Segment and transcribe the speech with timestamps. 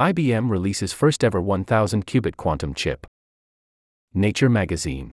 [0.00, 3.06] IBM releases first ever 1000 qubit quantum chip.
[4.14, 5.10] Nature Magazine.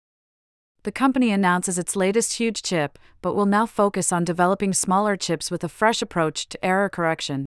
[0.83, 5.51] The company announces its latest huge chip, but will now focus on developing smaller chips
[5.51, 7.47] with a fresh approach to error correction.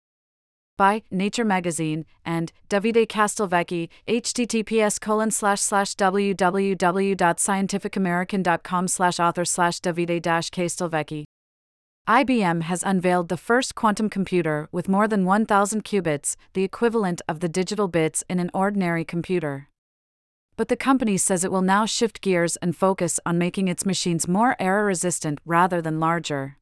[0.78, 10.22] By Nature Magazine and Davide Castelvecchi, https colon slash slash www.scientificamerican.com slash author slash Davide
[10.22, 11.25] Castelvecchi.
[12.08, 17.40] IBM has unveiled the first quantum computer with more than 1,000 qubits, the equivalent of
[17.40, 19.68] the digital bits in an ordinary computer.
[20.56, 24.28] But the company says it will now shift gears and focus on making its machines
[24.28, 26.58] more error resistant rather than larger.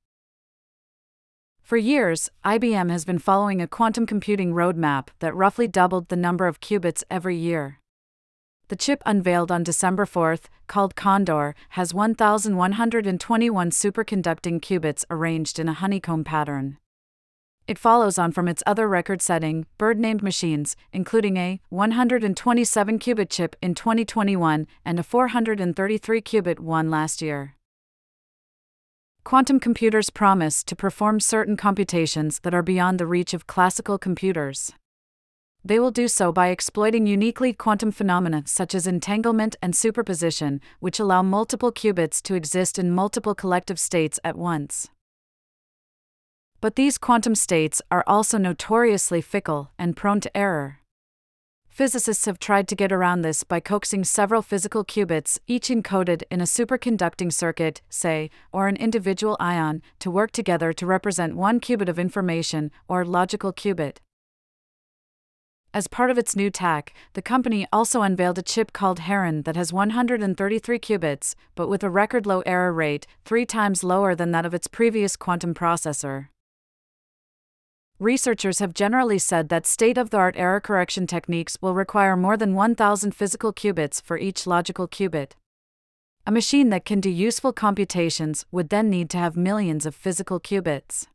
[1.61, 6.47] For years, IBM has been following a quantum computing roadmap that roughly doubled the number
[6.47, 7.81] of qubits every year.
[8.69, 15.75] The chip unveiled on December 4th, called Condor, has 1,121 superconducting qubits arranged in a
[15.75, 16.79] honeycomb pattern.
[17.67, 23.29] It follows on from its other record setting, bird named machines, including a 127 qubit
[23.29, 27.57] chip in 2021 and a 433 qubit one last year.
[29.25, 34.73] Quantum computers promise to perform certain computations that are beyond the reach of classical computers
[35.65, 41.01] they will do so by exploiting uniquely quantum phenomena such as entanglement and superposition, which
[41.01, 44.89] allow multiple qubits to exist in multiple collective states at once.
[46.61, 50.81] But these quantum states are also notoriously fickle and prone to error.
[51.69, 56.41] Physicists have tried to get around this by coaxing several physical qubits, each encoded in
[56.41, 61.89] a superconducting circuit, say, or an individual ion, to work together to represent one qubit
[61.89, 63.97] of information, or logical qubit.
[65.75, 69.57] As part of its new tech, the company also unveiled a chip called Heron that
[69.57, 74.47] has 133 qubits, but with a record low error rate, three times lower than that
[74.47, 76.29] of its previous quantum processor.
[77.99, 82.37] Researchers have generally said that state of the art error correction techniques will require more
[82.37, 85.33] than 1,000 physical qubits for each logical qubit.
[86.25, 90.39] A machine that can do useful computations would then need to have millions of physical
[90.39, 91.09] qubits.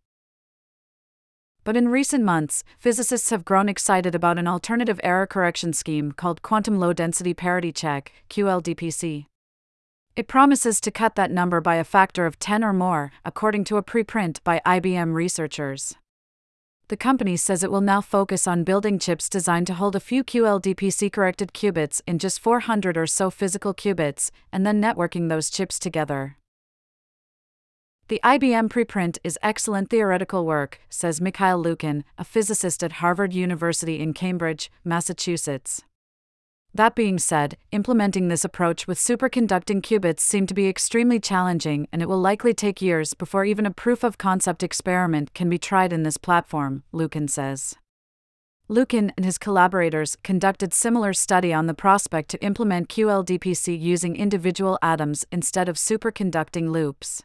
[1.69, 6.41] But in recent months, physicists have grown excited about an alternative error correction scheme called
[6.41, 9.27] Quantum Low Density Parity Check, QLDPC.
[10.15, 13.77] It promises to cut that number by a factor of 10 or more, according to
[13.77, 15.93] a preprint by IBM researchers.
[16.87, 20.23] The company says it will now focus on building chips designed to hold a few
[20.23, 25.77] QLDPC corrected qubits in just 400 or so physical qubits, and then networking those chips
[25.77, 26.35] together.
[28.09, 33.99] The IBM preprint is excellent theoretical work, says Mikhail Lukin, a physicist at Harvard University
[33.99, 35.83] in Cambridge, Massachusetts.
[36.73, 42.01] That being said, implementing this approach with superconducting qubits seem to be extremely challenging and
[42.01, 45.93] it will likely take years before even a proof of concept experiment can be tried
[45.93, 47.75] in this platform, Lukin says.
[48.67, 54.79] Lukin and his collaborators conducted similar study on the prospect to implement QLDPC using individual
[54.81, 57.21] atoms instead of superconducting loops.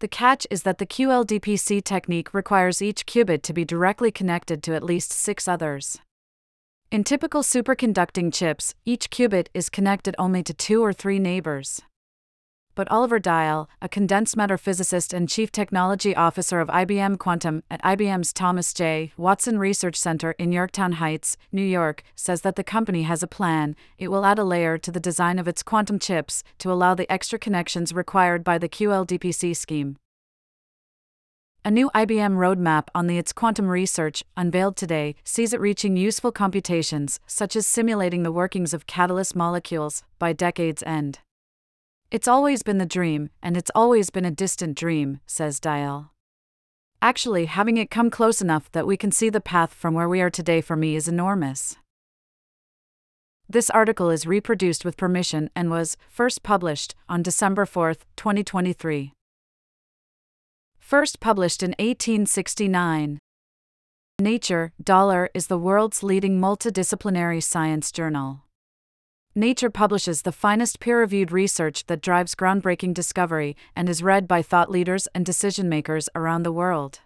[0.00, 4.74] The catch is that the QLDPC technique requires each qubit to be directly connected to
[4.74, 5.98] at least six others.
[6.90, 11.80] In typical superconducting chips, each qubit is connected only to two or three neighbors.
[12.76, 17.82] But Oliver Dial, a condensed matter physicist and chief technology officer of IBM Quantum at
[17.82, 19.12] IBM's Thomas J.
[19.16, 23.76] Watson Research Center in Yorktown Heights, New York, says that the company has a plan.
[23.96, 27.10] It will add a layer to the design of its quantum chips to allow the
[27.12, 29.96] extra connections required by the QLDPC scheme.
[31.64, 36.32] A new IBM roadmap on the its quantum research, unveiled today, sees it reaching useful
[36.32, 41.20] computations, such as simulating the workings of catalyst molecules, by decade's end.
[42.14, 46.12] It's always been the dream, and it's always been a distant dream, says Dial.
[47.02, 50.20] Actually, having it come close enough that we can see the path from where we
[50.20, 51.74] are today for me is enormous.
[53.48, 59.12] This article is reproduced with permission and was first published on December 4, 2023.
[60.78, 63.18] First published in 1869.
[64.20, 68.43] Nature, Dollar is the world's leading multidisciplinary science journal.
[69.36, 74.40] Nature publishes the finest peer reviewed research that drives groundbreaking discovery and is read by
[74.40, 77.00] thought leaders and decision makers around the world.